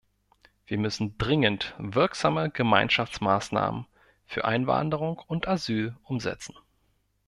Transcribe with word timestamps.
Wir 0.65 0.79
müssen 0.79 1.15
dringend 1.19 1.75
wirksame 1.77 2.49
Gemeinschaftsmaßnahmen 2.49 3.85
für 4.25 4.45
Einwanderung 4.45 5.19
und 5.27 5.47
Asyl 5.47 5.95
umsetzen. 6.01 6.55